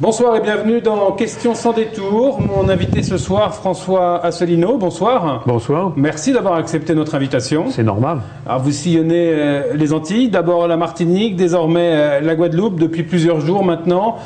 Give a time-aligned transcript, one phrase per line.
[0.00, 2.40] Bonsoir et bienvenue dans Questions sans détour.
[2.40, 4.78] Mon invité ce soir, François Asselineau.
[4.78, 5.42] Bonsoir.
[5.44, 5.92] Bonsoir.
[5.96, 7.64] Merci d'avoir accepté notre invitation.
[7.70, 8.20] C'est normal.
[8.46, 13.40] Alors vous sillonnez euh, les Antilles, d'abord la Martinique, désormais euh, la Guadeloupe depuis plusieurs
[13.40, 14.18] jours maintenant.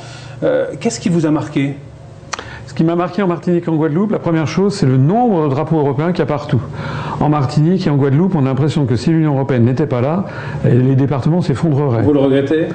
[0.42, 1.74] Euh, Qu'est-ce qui vous a marqué?
[2.66, 5.44] Ce qui m'a marqué en Martinique et en Guadeloupe, la première chose, c'est le nombre
[5.44, 6.60] de drapeaux européens qu'il y a partout.
[7.18, 10.26] En Martinique et en Guadeloupe, on a l'impression que si l'Union européenne n'était pas là,
[10.66, 12.02] les départements s'effondreraient.
[12.02, 12.66] Vous le regrettez?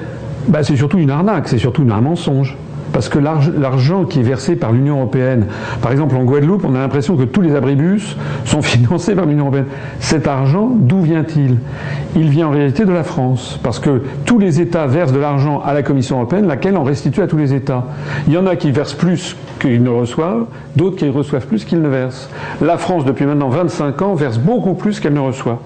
[0.48, 2.56] Bah, C'est surtout une arnaque, c'est surtout un mensonge.
[2.98, 5.46] Parce que l'argent qui est versé par l'Union européenne,
[5.80, 9.44] par exemple en Guadeloupe, on a l'impression que tous les abribus sont financés par l'Union
[9.44, 9.66] européenne.
[10.00, 11.58] Cet argent, d'où vient-il?
[12.16, 15.62] Il vient en réalité de la France, parce que tous les États versent de l'argent
[15.64, 17.84] à la Commission européenne, laquelle en restitue à tous les États.
[18.26, 21.80] Il y en a qui versent plus qu'ils ne reçoivent, d'autres qui reçoivent plus qu'ils
[21.80, 22.28] ne versent.
[22.60, 25.60] La France, depuis maintenant 25 ans, verse beaucoup plus qu'elle ne reçoit.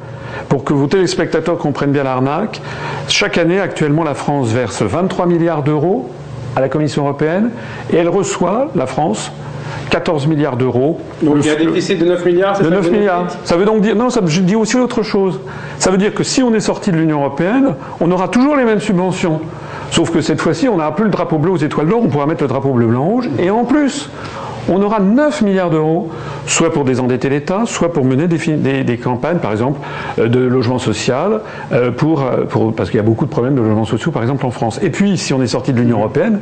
[0.50, 2.60] Pour que vos téléspectateurs comprennent bien l'arnaque,
[3.08, 6.10] chaque année, actuellement, la France verse 23 milliards d'euros
[6.56, 7.50] à la Commission européenne
[7.92, 9.32] et elle reçoit, la France,
[9.90, 10.98] 14 milliards d'euros.
[11.22, 13.26] Donc il y a un déficit de 9 milliards, c'est De 9 milliards.
[13.44, 15.40] Ça veut donc dire, non, ça, dis aussi autre chose.
[15.78, 18.64] Ça veut dire que si on est sorti de l'Union européenne, on aura toujours les
[18.64, 19.40] mêmes subventions.
[19.90, 22.26] Sauf que cette fois-ci, on n'aura plus le drapeau bleu aux étoiles d'or, on pourra
[22.26, 23.28] mettre le drapeau bleu, blanc, rouge.
[23.38, 24.08] Et en plus,
[24.68, 26.10] on aura 9 milliards d'euros,
[26.46, 29.80] soit pour désendetter l'État, soit pour mener des, campagnes, par exemple,
[30.18, 31.40] euh, de logement social,
[31.72, 34.50] euh, euh, parce qu'il y a beaucoup de problèmes de logements sociaux, par exemple, en
[34.50, 34.78] France.
[34.82, 36.40] Et puis, si on est sorti de l'Union européenne,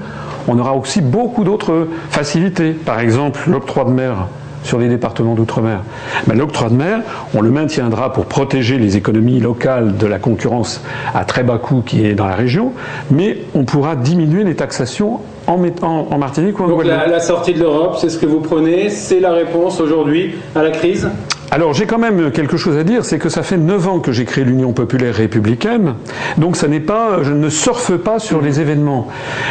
[0.49, 2.73] on aura aussi beaucoup d'autres facilités.
[2.73, 4.27] Par exemple, l'octroi de mer
[4.63, 5.81] sur les départements d'outre-mer.
[6.27, 7.01] Mais L'octroi de mer,
[7.35, 10.83] on le maintiendra pour protéger les économies locales de la concurrence
[11.15, 12.73] à très bas coût qui est dans la région,
[13.11, 17.55] mais on pourra diminuer les taxations en, en Martinique ou en Donc la, la sortie
[17.55, 21.09] de l'Europe, c'est ce que vous prenez, c'est la réponse aujourd'hui à la crise
[21.53, 24.13] alors j'ai quand même quelque chose à dire, c'est que ça fait 9 ans que
[24.13, 25.95] j'ai créé l'Union populaire républicaine,
[26.39, 29.09] donc ça n'est pas, je ne surfe pas sur les événements.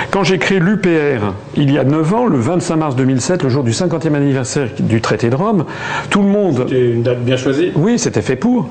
[0.10, 3.64] Quand j'ai créé l'UPR, il y a 9 ans, le 25 mars 2007, le jour
[3.64, 5.66] du 50e anniversaire du traité de Rome,
[6.10, 6.66] tout le monde...
[6.70, 8.70] C'était une date bien choisie Oui, c'était fait pour.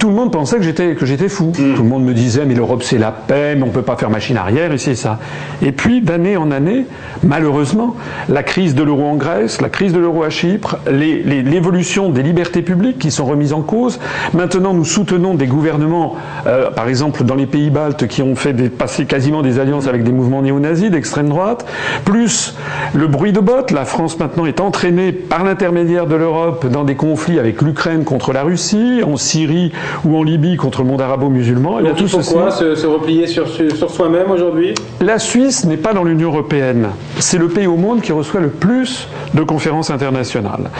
[0.00, 1.52] Tout le monde pensait que j'étais, que j'étais fou.
[1.58, 1.74] Hmm.
[1.74, 3.96] Tout le monde me disait, mais l'Europe c'est la paix, mais on ne peut pas
[3.96, 5.18] faire machine arrière, et c'est ça.
[5.60, 6.86] Et puis, d'année en année,
[7.22, 7.96] malheureusement,
[8.30, 12.61] la crise de l'euro en Grèce, la crise de l'euro à Chypre, l'évolution des libertés
[12.62, 13.98] publiques qui sont remises en cause.
[14.32, 18.52] Maintenant, nous soutenons des gouvernements, euh, par exemple dans les pays baltes, qui ont fait
[18.52, 21.66] des, passer quasiment des alliances avec des mouvements néo-nazis d'extrême droite,
[22.04, 22.56] plus
[22.94, 23.70] le bruit de bottes.
[23.70, 28.32] La France maintenant est entraînée par l'intermédiaire de l'Europe dans des conflits avec l'Ukraine contre
[28.32, 29.72] la Russie, en Syrie
[30.04, 31.80] ou en Libye contre le monde arabo-musulman.
[31.80, 34.74] Et tout pourquoi se, se, replier sur, sur soi-même aujourd'hui?
[35.00, 36.88] La Suisse n'est pas dans l'Union européenne.
[37.18, 40.70] C'est le pays au monde qui reçoit le plus de conférences internationales.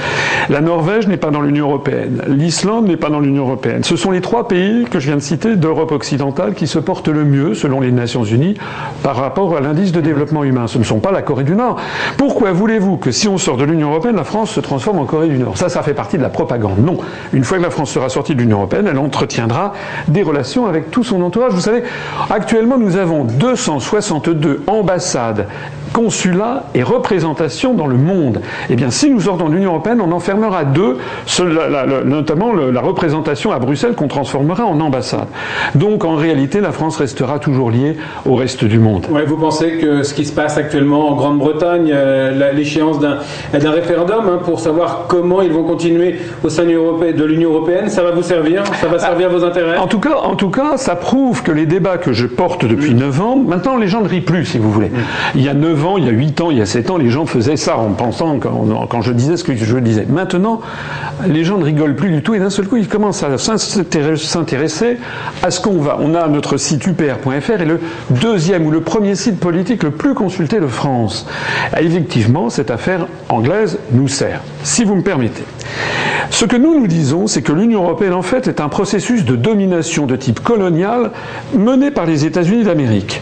[0.49, 1.69] La Norvège n'est pas dans l'Union
[2.29, 3.85] L'Islande n'est pas dans l'Union européenne.
[3.85, 7.09] Ce sont les trois pays que je viens de citer d'Europe occidentale qui se portent
[7.09, 8.55] le mieux, selon les Nations Unies,
[9.03, 10.67] par rapport à l'indice de développement humain.
[10.67, 11.77] Ce ne sont pas la Corée du Nord.
[12.17, 15.29] Pourquoi voulez-vous que si on sort de l'Union européenne, la France se transforme en Corée
[15.29, 15.57] du Nord?
[15.57, 16.79] Ça, ça fait partie de la propagande.
[16.85, 16.99] Non.
[17.33, 19.73] Une fois que la France sera sortie de l'Union européenne, elle entretiendra
[20.09, 21.53] des relations avec tout son entourage.
[21.53, 21.83] Vous savez,
[22.31, 25.47] actuellement, nous avons 262 ambassades
[25.93, 28.41] consulats et représentations dans le monde.
[28.71, 30.99] Eh bien, si nous sortons de l'Union européenne, on enfermera deux,
[32.05, 35.29] notamment la représentation à Bruxelles qu'on transformera en ambassade.
[35.75, 39.07] Donc, en réalité, la France restera toujours liée au reste du monde.
[39.11, 43.19] Ouais, vous pensez que ce qui se passe actuellement en Grande-Bretagne, euh, l'échéance d'un
[43.53, 48.13] référendum hein, pour savoir comment ils vont continuer au sein de l'Union européenne, ça va
[48.13, 48.65] vous servir?
[48.81, 49.79] Ça va servir vos intérêts?
[49.79, 52.95] En tout, cas, en tout cas, ça prouve que les débats que je porte depuis
[52.95, 54.91] 9 ans, maintenant les gens ne rient plus, si vous voulez.
[55.35, 57.11] Il y a 9 il y a 8 ans, il y a 7 ans, les
[57.11, 60.07] gens faisaient ça en pensant quand, je disais ce que je disais.
[60.09, 60.61] Maintenant,
[61.27, 64.99] les gens ne rigolent plus du tout et d'un seul coup, ils commencent à s'intéresser
[65.43, 65.99] à ce qu'on va.
[66.01, 70.15] On a notre site upr.fr et le deuxième ou le premier site politique le plus
[70.15, 71.27] consulté de France.
[71.79, 75.45] effectivement, cette affaire anglaise nous sert, si vous me permettez.
[76.31, 79.37] Ce que nous nous disons, c'est que l'Union européenne, en fait, est un processus de
[79.37, 81.11] domination de type colonial
[81.57, 83.21] mené par les États-Unis d'Amérique.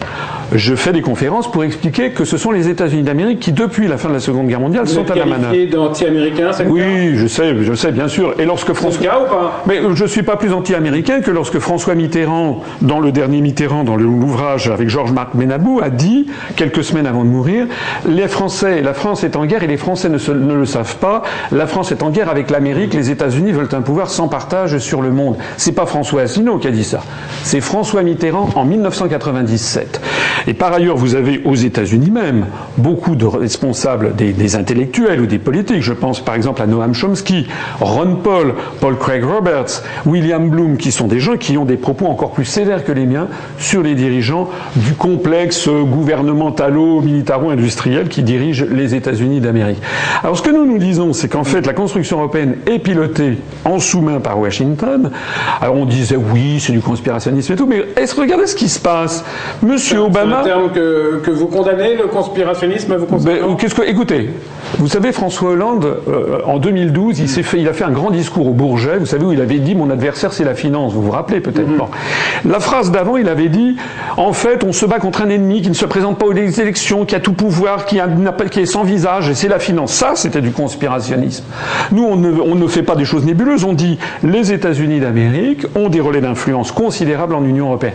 [0.53, 3.97] Je fais des conférences pour expliquer que ce sont les États-Unis d'Amérique qui, depuis la
[3.97, 5.55] fin de la Seconde Guerre mondiale, sont à la manœuvre.
[5.71, 8.33] d'anti-américain, Oui, je sais, je sais, bien sûr.
[8.37, 9.63] Et lorsque François, cas ou pas?
[9.65, 13.95] Mais je suis pas plus anti-américain que lorsque François Mitterrand, dans le dernier Mitterrand, dans
[13.95, 16.27] l'ouvrage avec Georges-Marc Ménabou, a dit
[16.57, 17.67] quelques semaines avant de mourir,
[18.05, 21.23] les Français, la France est en guerre et les Français ne, ne le savent pas.
[21.53, 25.01] La France est en guerre avec l'Amérique les États-Unis veulent un pouvoir sans partage sur
[25.01, 25.35] le monde.
[25.57, 27.01] C'est pas François Asselineau qui a dit ça.
[27.43, 30.01] C'est François Mitterrand en 1997.
[30.47, 32.47] Et par ailleurs, vous avez aux États-Unis même
[32.77, 35.81] beaucoup de responsables des, des, intellectuels ou des politiques.
[35.81, 37.47] Je pense par exemple à Noam Chomsky,
[37.79, 42.07] Ron Paul, Paul Craig Roberts, William Bloom, qui sont des gens qui ont des propos
[42.07, 43.27] encore plus sévères que les miens
[43.57, 49.81] sur les dirigeants du complexe gouvernementalo-militaro-industriel qui dirige les États-Unis d'Amérique.
[50.23, 53.79] Alors ce que nous nous disons, c'est qu'en fait la construction européenne est pilotée en
[53.79, 55.11] sous-main par Washington.
[55.59, 58.79] Alors on disait oui, c'est du conspirationnisme et tout, mais est-ce regardez ce qui se
[58.79, 59.23] passe
[59.61, 60.41] Monsieur Obama.
[60.43, 64.29] C'est un terme que, que, vous condamnez, le conspirationnisme, vous ben, qu'est-ce que, écoutez,
[64.79, 68.09] vous savez, François Hollande, euh, en 2012, il, s'est fait, il a fait un grand
[68.09, 70.93] discours au Bourget, vous savez, où il avait dit Mon adversaire, c'est la finance.
[70.93, 73.75] Vous vous rappelez peut-être mm La phrase d'avant, il avait dit
[74.17, 77.05] En fait, on se bat contre un ennemi qui ne se présente pas aux élections,
[77.05, 78.07] qui a tout pouvoir, qui, a,
[78.49, 79.93] qui est sans visage, et c'est la finance.
[79.93, 81.43] Ça, c'était du conspirationnisme.
[81.91, 83.63] Nous, on ne, on ne fait pas des choses nébuleuses.
[83.63, 87.93] On dit Les États-Unis d'Amérique ont des relais d'influence considérables en Union européenne.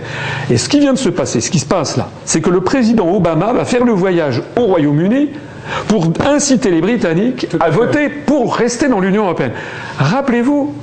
[0.51, 2.61] Et ce qui vient de se passer, ce qui se passe là, c'est que le
[2.61, 5.31] président Obama va faire le voyage au Royaume-Uni
[5.89, 9.53] pour inciter les Britanniques à voter pour rester dans l'Union européenne.
[9.99, 10.75] Rappelez-vous,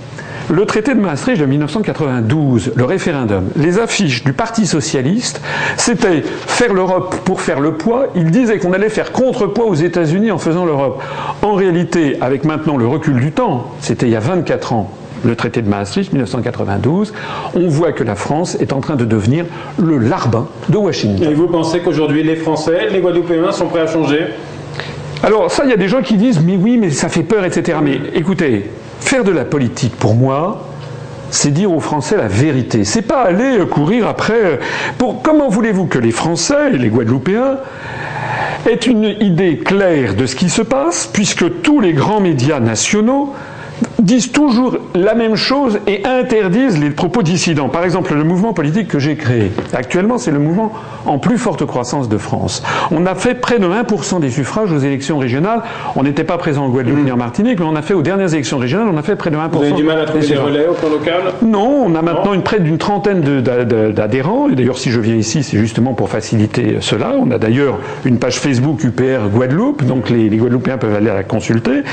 [0.50, 5.42] le traité de Maastricht de 1992, le référendum, les affiches du Parti socialiste,
[5.78, 8.08] c'était faire l'Europe pour faire le poids.
[8.16, 11.02] Il disait qu'on allait faire contrepoids aux États-Unis en faisant l'Europe.
[11.42, 14.92] En réalité, avec maintenant le recul du temps, c'était il y a 24 ans,
[15.24, 17.14] le traité de Maastricht 1992,
[17.56, 19.46] on voit que la France est en train de devenir
[19.78, 21.30] le larbin de Washington.
[21.30, 24.28] Et vous pensez qu'aujourd'hui les Français, les Guadeloupéens sont prêts à changer?
[25.24, 27.46] Alors ça, il y a des gens qui disent mais oui, mais ça fait peur,
[27.46, 27.78] etc.
[27.82, 30.68] Mais écoutez, faire de la politique, pour moi,
[31.32, 32.84] c'est dire aux Français la vérité.
[32.84, 34.60] C'est pas aller courir après.
[34.98, 37.58] Pour comment voulez-vous que les Français et les Guadeloupéens
[38.70, 43.34] aient une idée claire de ce qui se passe, puisque tous les grands médias nationaux
[44.00, 47.70] disent toujours la même chose et interdisent les propos dissidents.
[47.70, 50.72] Par exemple, le mouvement politique que j'ai créé, actuellement, c'est le mouvement
[51.06, 52.64] en plus forte croissance de France.
[52.92, 55.62] On a fait près de 1% des suffrages aux élections régionales.
[55.96, 58.34] On n'était pas présent en Guadeloupe ni en Martinique, mais on a fait aux dernières
[58.34, 59.50] élections régionales, on a fait près de 1%.
[59.52, 61.22] Vous avez du mal à trouver des relais au plan local?
[61.42, 64.50] Non, on a maintenant une, près d'une trentaine d'adhérents.
[64.50, 67.16] Et d'ailleurs, si je viens ici, c'est justement pour faciliter cela.
[67.20, 71.84] On a d'ailleurs une page Facebook UPR Guadeloupe, donc les, Guadeloupéens peuvent aller la consulter.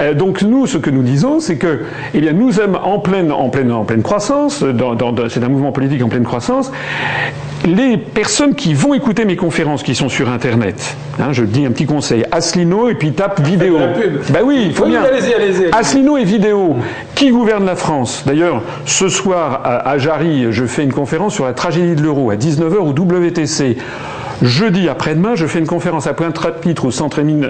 [0.00, 1.80] Euh, donc nous, ce que nous disons, c'est que,
[2.14, 4.64] eh bien, nous sommes en pleine, en pleine, en pleine croissance.
[5.28, 6.70] c'est un mouvement politique en pleine croissance
[7.64, 11.70] les personnes qui vont écouter mes conférences qui sont sur Internet, hein, je dis un
[11.70, 13.78] petit conseil, Asselineau et puis tape vidéo.
[14.30, 15.02] Ben oui, il faut bien.
[15.02, 15.70] Allez-y, allez-y.
[15.72, 16.76] Asselineau et vidéo.
[17.14, 18.22] Qui gouverne la France?
[18.26, 22.36] D'ailleurs, ce soir à, Jarry, je fais une conférence sur la tragédie de l'euro à
[22.36, 23.76] 19h au WTC.
[24.42, 27.48] Jeudi après-demain, je fais une conférence à Pointe-à-Pitre au centre Émile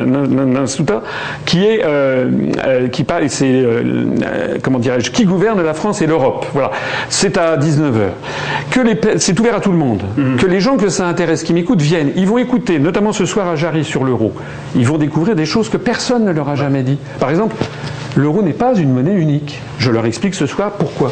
[1.46, 2.30] qui est euh,
[2.64, 6.46] euh, qui parle, c'est euh, comment dirais-je, qui gouverne la France et l'Europe.
[6.52, 6.70] Voilà,
[7.08, 10.02] c'est à 19 h Que les, c'est ouvert à tout le monde.
[10.16, 10.36] Mhm.
[10.36, 12.12] Que les gens que ça intéresse, qui m'écoutent, viennent.
[12.16, 14.32] Ils vont écouter, notamment ce soir à Jarry sur l'euro.
[14.74, 16.98] Ils vont découvrir des choses que personne ne leur a jamais dit.
[17.18, 17.56] Par exemple,
[18.16, 19.60] l'euro n'est pas une monnaie unique.
[19.78, 21.10] Je leur explique ce soir pourquoi.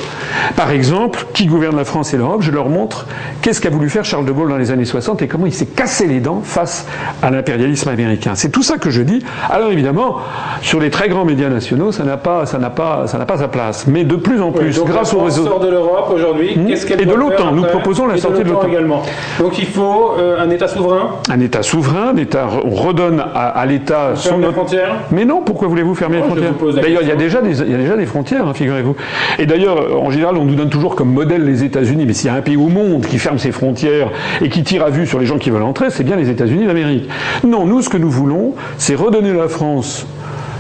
[0.57, 3.07] Par exemple, qui gouverne la France et l'Europe Je leur montre
[3.43, 5.67] qu'est-ce qu'a voulu faire Charles de Gaulle dans les années 60 et comment il s'est
[5.67, 6.87] cassé les dents face
[7.23, 8.33] à l'impérialisme américain.
[8.35, 9.25] C'est tout ça que je dis.
[9.51, 10.19] Alors évidemment,
[10.63, 13.39] sur les très grands médias nationaux, ça n'a pas, ça n'a pas, ça n'a pas
[13.39, 13.87] sa place.
[13.87, 17.01] Mais de plus en plus, grâce au réseau sort de l'Europe aujourd'hui, hmm qu'est-ce qu'elle
[17.01, 19.03] et de l'OTAN, nous proposons la sortie de l'OTAN également.
[19.39, 21.11] Donc il faut euh, un État souverain.
[21.31, 24.39] Un État souverain, un État, on redonne à, l'État son.
[24.39, 24.97] Les frontières.
[25.11, 26.55] Mais non, pourquoi voulez-vous fermer les frontières
[26.89, 28.97] D'ailleurs, il y a déjà des, frontières, hein, figurez-vous.
[29.39, 32.07] Et d'ailleurs, en général, on nous donne toujours comme modèle les États-Unis.
[32.07, 34.83] Mais s'il y a un pays au monde qui ferme ses frontières et qui tire
[34.83, 37.07] à vue sur les gens qui veulent entrer, c'est bien les États-Unis d'Amérique.
[37.45, 40.07] Non, nous, ce que nous voulons, c'est redonner la France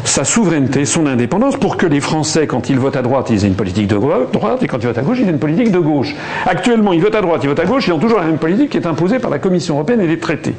[0.08, 3.48] sa souveraineté, son indépendance, pour que les Français, quand ils votent à droite, ils aient
[3.48, 5.78] une politique de droite, et quand ils votent à gauche, ils aient une politique de
[5.78, 6.14] gauche.
[6.46, 8.70] Actuellement, ils votent à droite, ils votent à gauche, ils ont toujours la même politique
[8.70, 10.54] qui est imposée par la Commission européenne et les traités.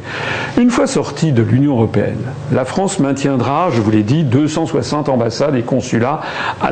[0.58, 2.20] Une fois sortis de l'Union européenne,
[2.52, 6.22] la France maintiendra, je vous l'ai dit, 260 ambassades et consulats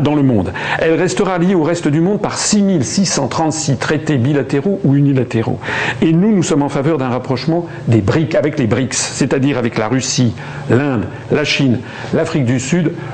[0.02, 0.54] dans le monde.
[0.80, 5.60] Elle restera liée au reste du monde par 6636 traités bilatéraux ou unilatéraux.
[6.02, 9.78] Et nous, nous sommes en faveur d'un rapprochement des BRICS, avec les BRICS, c'est-à-dire avec
[9.78, 10.34] la Russie,
[10.70, 11.80] l'Inde, la Chine,
[12.14, 12.67] l'Afrique du Sud,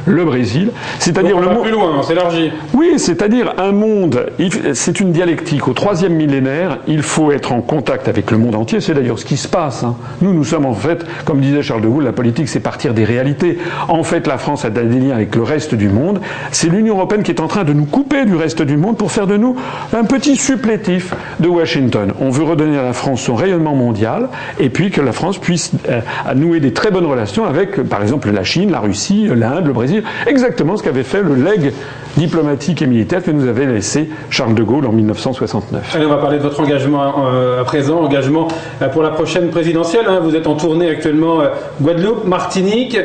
[0.05, 0.72] le Brésil.
[1.00, 1.63] C'est-à-dire le monde.
[1.63, 2.51] plus loin, on s'élargit.
[2.74, 4.27] Oui, c'est-à-dire un monde.
[4.74, 5.67] C'est une dialectique.
[5.67, 8.81] Au troisième millénaire, il faut être en contact avec le monde entier.
[8.81, 9.83] C'est d'ailleurs ce qui se passe.
[9.83, 9.95] Hein.
[10.22, 13.05] Nous, nous sommes en fait, comme disait Charles de Gaulle, la politique, c'est partir des
[13.05, 13.57] réalités.
[13.88, 16.19] En fait, la France a des liens avec le reste du monde.
[16.51, 19.12] C'est l'Union européenne qui est en train de nous couper du reste du monde pour
[19.12, 19.55] faire de nous
[19.93, 22.13] un petit supplétif de Washington.
[22.19, 24.29] On veut redonner à la France son rayonnement mondial
[24.60, 26.01] et puis que la France puisse euh,
[26.36, 29.74] nouer des très bonnes relations avec, par exemple, la Chine, la Russie, l'Inde l'Inde, le
[29.74, 31.74] Brésil, exactement ce qu'avait fait le legs
[32.18, 35.96] diplomatique et militaire que nous avait laissé Charles de Gaulle en 1969.
[35.96, 38.48] Allez, on va parler de votre engagement euh, à présent, engagement
[38.82, 40.06] euh, pour la prochaine présidentielle.
[40.08, 40.20] Hein.
[40.22, 41.48] Vous êtes en tournée actuellement euh,
[41.82, 42.98] Guadeloupe, Martinique.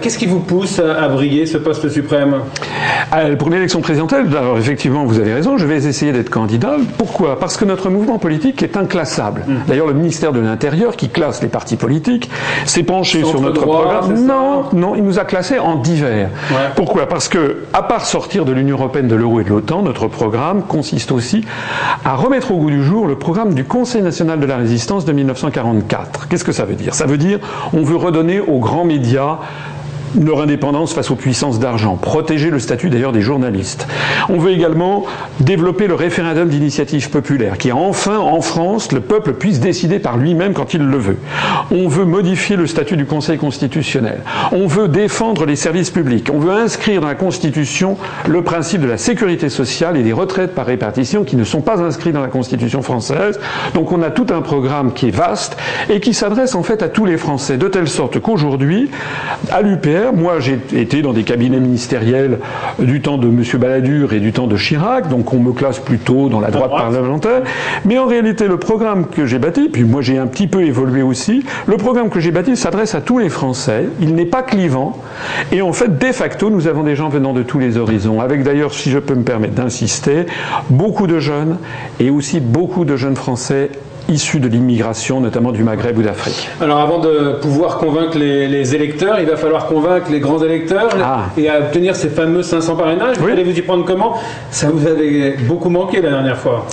[0.00, 2.36] Qu'est-ce qui vous pousse à, briller ce poste suprême?
[3.38, 6.76] Pour l'élection présidentielle, alors effectivement, vous avez raison, je vais essayer d'être candidat.
[6.98, 7.38] Pourquoi?
[7.38, 9.42] Parce que notre mouvement politique est inclassable.
[9.46, 9.52] Mmh.
[9.68, 12.30] D'ailleurs, le ministère de l'Intérieur, qui classe les partis politiques,
[12.64, 14.24] s'est penché sur notre programme.
[14.24, 16.30] Non, non, il nous a classés en divers.
[16.76, 17.06] Pourquoi?
[17.06, 20.62] Parce que, à part sortir de l'Union européenne, de l'euro et de l'OTAN, notre programme
[20.62, 21.44] consiste aussi
[22.04, 25.12] à remettre au goût du jour le programme du Conseil national de la résistance de
[25.12, 26.28] 1944.
[26.28, 26.94] Qu'est-ce que ça veut dire?
[26.94, 27.38] Ça veut dire
[27.72, 29.38] on veut redonner aux grands médias
[30.20, 33.86] leur indépendance face aux puissances d'argent, protéger le statut d'ailleurs des journalistes.
[34.28, 35.04] On veut également
[35.40, 40.52] développer le référendum d'initiative populaire, qui enfin en France le peuple puisse décider par lui-même
[40.52, 41.18] quand il le veut.
[41.70, 44.20] On veut modifier le statut du Conseil constitutionnel.
[44.52, 46.28] On veut défendre les services publics.
[46.32, 47.96] On veut inscrire dans la Constitution
[48.28, 51.80] le principe de la sécurité sociale et des retraites par répartition qui ne sont pas
[51.80, 53.38] inscrits dans la Constitution française.
[53.74, 55.56] Donc on a tout un programme qui est vaste
[55.88, 58.90] et qui s'adresse en fait à tous les Français, de telle sorte qu'aujourd'hui,
[59.50, 62.38] à l'UPR, moi, j'ai été dans des cabinets ministériels
[62.78, 63.42] du temps de M.
[63.58, 67.42] Balladur et du temps de Chirac, donc on me classe plutôt dans la droite parlementaire.
[67.84, 71.02] Mais en réalité, le programme que j'ai bâti, puis moi j'ai un petit peu évolué
[71.02, 73.88] aussi, le programme que j'ai bâti s'adresse à tous les Français.
[74.00, 74.98] Il n'est pas clivant.
[75.52, 78.20] Et en fait, de facto, nous avons des gens venant de tous les horizons.
[78.20, 80.26] Avec d'ailleurs, si je peux me permettre d'insister,
[80.70, 81.58] beaucoup de jeunes
[82.00, 83.70] et aussi beaucoup de jeunes Français
[84.14, 86.48] issus de l'immigration, notamment du Maghreb ou d'Afrique.
[86.60, 91.24] Alors avant de pouvoir convaincre les, électeurs, il va falloir convaincre les grands électeurs ah.
[91.36, 93.18] et à obtenir ces fameux 500 parrainages.
[93.18, 94.14] Vous allez vous y prendre comment?
[94.50, 96.66] Ça vous avait beaucoup manqué la dernière fois.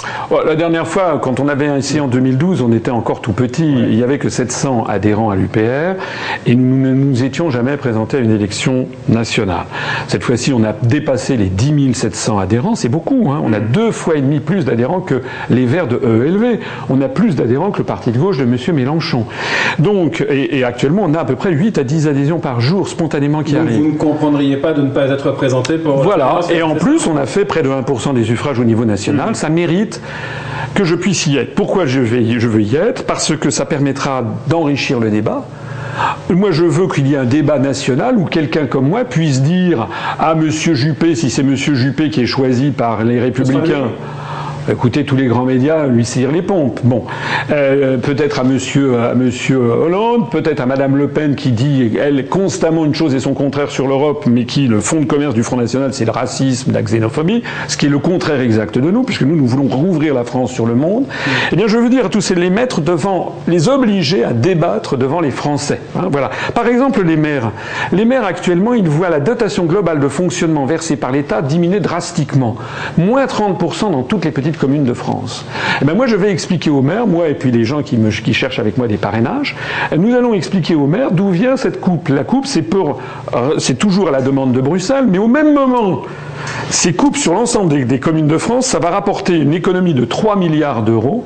[0.45, 3.67] la dernière fois, quand on avait essayé en 2012, on était encore tout petit.
[3.67, 5.99] Il n'y avait que 700 adhérents à l'UPR
[6.45, 9.65] et nous ne nous étions jamais présentés à une élection nationale.
[10.07, 12.75] Cette fois-ci, on a dépassé les 10 700 adhérents.
[12.75, 13.31] C'est beaucoup.
[13.31, 13.41] Hein.
[13.43, 16.59] On a deux fois et demi plus d'adhérents que les Verts de EELV.
[16.89, 18.57] On a plus d'adhérents que le parti de gauche de M.
[18.73, 19.25] Mélenchon.
[19.79, 23.43] Donc, et, actuellement, on a à peu près 8 à 10 adhésions par jour spontanément
[23.43, 23.81] qui arrivent.
[23.81, 26.03] Vous ne comprendriez pas de ne pas être représenté pour.
[26.03, 29.31] Voilà, et en plus, on a fait près de 1% des suffrages au niveau national.
[29.31, 29.35] Mmh.
[29.35, 30.01] Ça mérite
[30.73, 31.55] que je puisse y être.
[31.55, 33.05] Pourquoi je, vais, je veux y être?
[33.05, 35.45] Parce que ça permettra d'enrichir le débat.
[36.29, 39.87] Moi, je veux qu'il y ait un débat national où quelqu'un comme moi puisse dire
[40.19, 40.49] à M.
[40.49, 41.55] Juppé, si c'est M.
[41.55, 43.89] Juppé qui est choisi par les Républicains.
[44.69, 46.79] Écoutez, tous les grands médias lui cirent les pompes.
[46.83, 47.05] Bon,
[47.51, 52.93] euh, peut-être à Monsieur, Hollande, peut-être à Madame Le Pen qui dit elle constamment une
[52.93, 55.93] chose et son contraire sur l'Europe, mais qui le fond de commerce du Front National,
[55.93, 59.35] c'est le racisme, la xénophobie, ce qui est le contraire exact de nous, puisque nous
[59.35, 61.05] nous voulons rouvrir la France sur le monde.
[61.51, 64.97] Eh bien, je veux dire à tous ces les mettre devant, les obliger à débattre
[64.97, 65.79] devant les Français.
[65.95, 66.29] Hein, voilà.
[66.53, 67.51] Par exemple, les maires.
[67.91, 72.55] Les maires actuellement, ils voient la dotation globale de fonctionnement versée par l'État diminuer drastiquement,
[72.97, 75.45] moins 30% dans toutes les petites communes de France.
[75.81, 78.59] Eh ben moi, je vais expliquer aux maires, moi et puis les gens qui, cherchent
[78.59, 79.55] avec moi des parrainages,
[79.97, 82.09] nous allons expliquer aux maires d'où vient cette coupe.
[82.09, 83.01] La coupe, c'est pour,
[83.33, 86.03] euh, c'est toujours à la demande de Bruxelles, mais au même moment,
[86.69, 90.05] ces coupes sur l'ensemble des, des communes de France, ça va rapporter une économie de
[90.05, 91.25] 3 milliards d'euros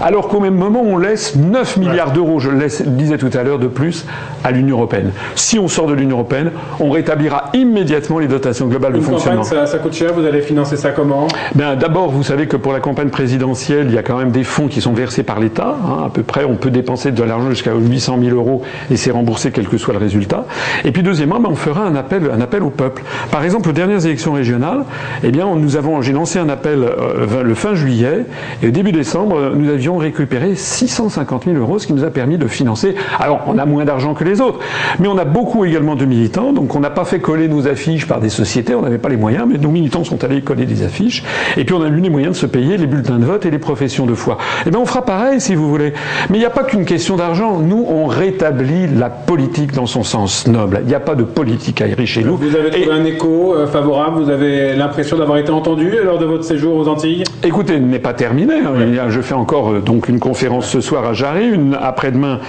[0.00, 3.58] alors qu'au même moment, on laisse 9 milliards d'euros, je le disais tout à l'heure,
[3.58, 4.06] de plus
[4.42, 5.10] à l'Union européenne.
[5.34, 6.50] Si on sort de l'Union européenne,
[6.80, 9.42] on rétablira immédiatement les dotations globales de fonctionnement.
[9.42, 11.28] ça, ça, coûte cher, vous allez financer ça comment?
[11.54, 14.44] Ben, D'abord, vous savez que pour la campagne présidentielle, il y a quand même des
[14.44, 15.76] fonds qui sont versés par l'État.
[15.84, 19.10] Hein, à peu près, on peut dépenser de l'argent jusqu'à 800 000 euros et c'est
[19.10, 20.46] remboursé quel que soit le résultat.
[20.84, 23.02] Et puis deuxièmement, ben, on fera un appel, un appel au peuple.
[23.30, 24.84] Par exemple, aux dernières élections régionales,
[25.22, 28.24] eh bien, nous avons, j'ai lancé un appel euh, le fin juillet
[28.62, 32.38] et au début décembre, nous avions récupéré 650 000 euros, ce qui nous a permis
[32.38, 32.94] de financer.
[33.20, 34.60] Alors, on a moins d'argent que les autres,
[34.98, 38.06] mais on a beaucoup également de militants, donc on n'a pas fait coller nos affiches
[38.06, 40.82] par des sociétés, on n'avait pas les moyens, mais nos militants sont allés coller des
[40.82, 41.24] affiches,
[41.56, 43.50] et puis on a eu les moyens de se payer les bulletins de vote et
[43.50, 44.38] les professions de foi.
[44.66, 45.92] Eh bien, on fera pareil si vous voulez.
[46.30, 47.58] Mais il n'y a pas qu'une question d'argent.
[47.58, 50.80] Nous, on rétablit la politique dans son sens noble.
[50.82, 52.36] Il n'y a pas de politique aérienne chez nous.
[52.36, 54.22] Vous avez trouvé un écho euh, favorable?
[54.22, 57.24] Vous avez l'impression d'avoir été entendu lors de votre séjour aux Antilles?
[57.42, 58.54] Écoutez, il n'est pas terminé.
[58.54, 59.08] Hein.
[59.08, 62.40] Je fais encore euh, donc une conférence ce soir à Jarry, une après-demain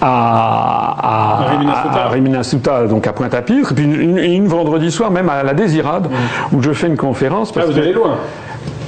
[0.00, 1.46] à,
[2.02, 6.08] à, Riminasuta, donc à Pointe-à-Pitre, puis une, vendredi soir même à la Désirade,
[6.52, 7.52] où je fais une conférence.
[7.52, 8.16] Parce ah, vous allez loin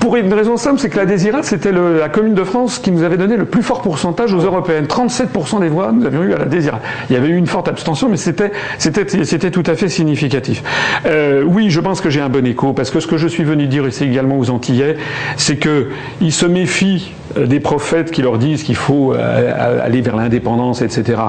[0.02, 3.04] Pour une raison simple, c'est que la Désirade, c'était la commune de France qui nous
[3.04, 4.86] avait donné le plus fort pourcentage aux européennes.
[4.86, 6.80] 37% des voix, nous avions eu à la Désirade.
[7.08, 10.64] Il y avait eu une forte abstention, mais c'était, c'était, c'était tout à fait significatif.
[11.06, 13.44] Euh, oui, je pense que j'ai un bon écho, parce que ce que je suis
[13.44, 14.96] venu dire, et c'est également aux Antillais,
[15.36, 20.16] c'est qu'ils se méfient euh, des prophètes qui leur disent qu'il faut euh, aller vers
[20.16, 21.22] l'indépendance, etc.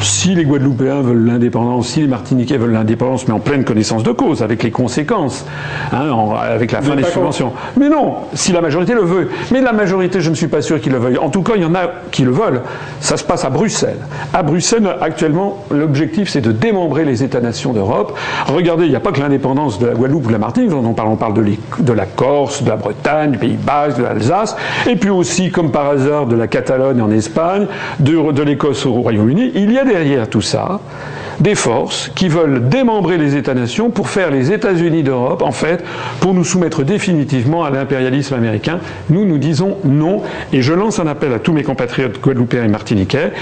[0.00, 4.12] Si les Guadeloupéens veulent l'indépendance, si les Martiniquais veulent l'indépendance, mais en pleine connaissance de
[4.12, 5.44] cause, avec les conséquences,
[5.92, 6.08] hein,
[6.40, 7.52] avec la fin des subventions.
[7.76, 9.30] Mais non, si la majorité le veut.
[9.50, 11.18] Mais la majorité, je ne suis pas sûr qu'ils le veuillent.
[11.18, 12.62] En tout cas, il y en a qui le veulent.
[13.00, 13.98] Ça se passe à Bruxelles.
[14.32, 18.16] À Bruxelles, actuellement, l'objectif, c'est de démembrer les États-nations d'Europe.
[18.46, 20.94] Regardez, il n'y a pas que l'indépendance de la Guadeloupe ou de la Martinique, on
[20.94, 24.56] parle, on parle de, la Corse, de la Bretagne, du Pays Basque, de l'Alsace,
[24.88, 27.66] et puis aussi comme par hasard, de la Catalogne en Espagne,
[27.98, 30.80] de l'Écosse au Royaume-Uni, il y a derrière tout ça
[31.42, 35.84] des forces qui veulent démembrer les États-nations pour faire les États-Unis d'Europe, en fait,
[36.20, 38.80] pour nous soumettre définitivement à l'impérialisme américain.
[39.10, 40.22] Nous, nous disons non,
[40.52, 43.32] et je lance un appel à tous mes compatriotes guadeloupéens et martiniquais.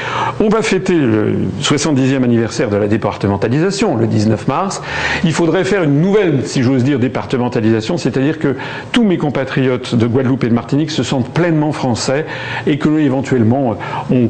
[0.40, 4.82] On va fêter le 70e anniversaire de la départementalisation, le 19 mars.
[5.24, 8.56] Il faudrait faire une nouvelle, si j'ose dire, départementalisation, c'est-à-dire que
[8.92, 12.26] tous mes compatriotes de Guadeloupe et de Martinique se sentent pleinement français
[12.66, 13.76] et que éventuellement,
[14.10, 14.28] on,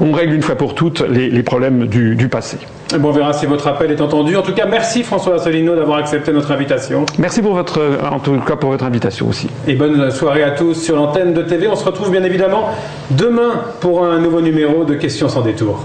[0.00, 2.58] on règle une fois pour toutes les les problèmes du, passé.
[2.98, 4.36] Bon, on verra si votre appel est entendu.
[4.36, 7.06] En tout cas, merci François Asselineau d'avoir accepté notre invitation.
[7.18, 7.80] Merci pour votre,
[8.12, 9.48] en tout cas pour votre invitation aussi.
[9.66, 11.68] Et bonne soirée à tous sur l'antenne de TV.
[11.68, 12.68] On se retrouve bien évidemment
[13.12, 15.84] demain pour un nouveau numéro de Questions sans détour.